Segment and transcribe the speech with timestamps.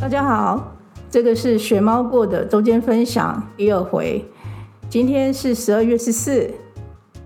[0.00, 0.76] 大家好，
[1.10, 4.24] 这个是学猫过的周间分享第二回。
[4.88, 6.48] 今天是十二月十四，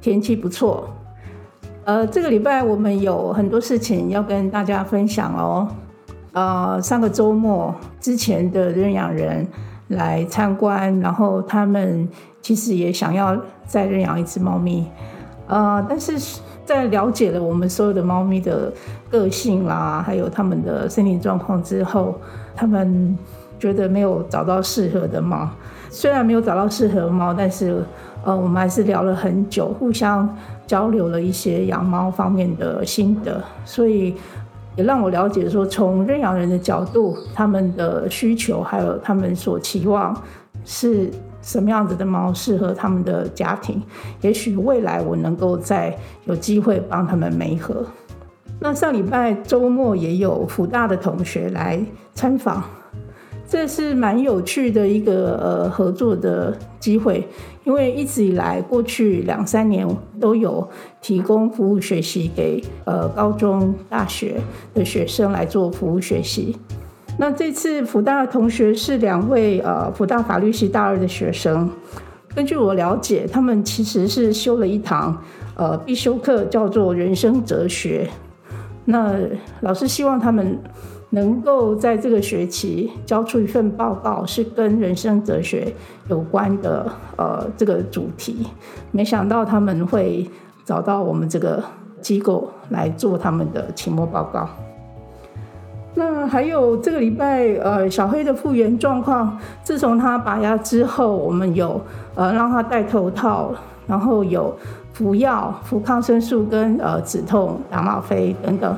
[0.01, 0.89] 天气不错。
[1.85, 5.69] 呃，这个礼拜我们有很多事情要跟大家分享哦。
[6.33, 9.47] 呃，上个周末之前的认养人
[9.89, 12.09] 来参观，然后他们
[12.41, 14.91] 其实也想要再认养一只猫咪。
[15.53, 18.73] 呃，但是在了解了我们所有的猫咪的
[19.11, 22.19] 个性啦，还有他们的身体状况之后，
[22.57, 23.15] 他们
[23.59, 25.47] 觉得没有找到适合的猫。
[25.91, 27.85] 虽然没有找到适合的猫，但是
[28.25, 30.27] 呃，我们还是聊了很久，互相
[30.67, 34.15] 交流了一些养猫方面的心得，所以
[34.75, 40.17] 也让我了解说，从认养人的角度，他们的需求还有他们所期望
[40.65, 41.11] 是。
[41.45, 43.83] 什么样子的猫适合他们的家庭？
[44.21, 45.93] 也许未来我能够再
[46.25, 47.85] 有机会帮他们媒合。
[48.61, 52.63] 那上礼拜周末也有福大的同学来参访，
[53.49, 57.27] 这是蛮有趣的一个呃合作的机会，
[57.65, 59.85] 因为一直以来过去两三年
[60.21, 64.41] 都有提供服务学习给呃高中大学
[64.73, 66.57] 的学生来做服务学习。
[67.19, 71.71] 那这次福大的同学是两位呃福大法律系大二的学生。
[72.35, 75.23] 根据我了解，他们其实是修了一堂
[75.55, 78.09] 呃必修课，叫做人生哲学。
[78.87, 79.15] 那
[79.61, 80.59] 老师希望他们
[81.11, 85.73] 能够在这个学期交出一份报告，是跟人生哲学
[86.09, 88.47] 有关的呃这个主题。
[88.91, 90.29] 没想到他们会
[90.65, 91.63] 找到我们这个
[92.01, 94.49] 机构来做他们的期末报告。
[95.95, 101.79] 那还有这个礼拜，呃，小黑的复原状况，自从他拔牙之后，我们有
[102.15, 103.53] 呃让他戴头套，
[103.87, 104.57] 然后有
[104.95, 108.75] 服药、服抗生素跟呃止痛、打吗啡等等，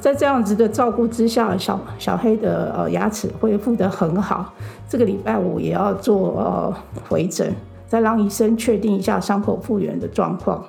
[0.00, 4.52] 在这样子的照顾之下，小小黑的呃牙齿恢复得很好。
[4.88, 6.74] 这个礼拜五也要做呃
[7.08, 7.54] 回诊，
[7.86, 10.64] 再让医生确定一下伤口复原的状况。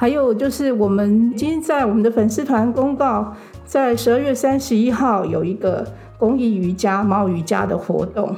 [0.00, 3.34] 还有就是我们今天在我们的粉丝团公告。
[3.66, 5.84] 在十二月三十一号有一个
[6.16, 8.34] 公益瑜伽猫瑜伽的活动，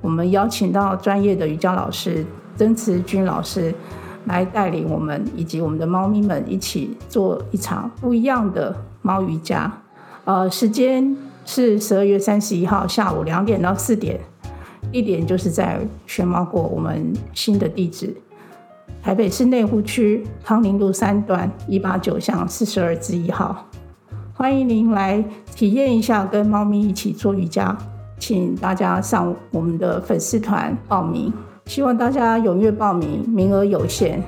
[0.00, 3.72] 我们邀请到专业的瑜伽老师曾慈君老师
[4.24, 9.72] 来带领我们以及我们的猫咪们一起做一场不一样的猫瑜伽。
[10.24, 14.18] 呃，时间是十二月三十一号下午两点到四点，
[14.90, 18.14] 地点就是在选猫国我们新的地址，
[19.06, 23.64] 台北市内湖区康宁路三段一八九巷四十二之一号。
[24.34, 25.24] 欢迎您来
[25.54, 27.78] 体验一下跟猫咪一起做瑜伽，
[28.18, 31.32] 请大家上我们的粉丝团报名，
[31.66, 34.20] 希望大家踊跃报名，名额有限，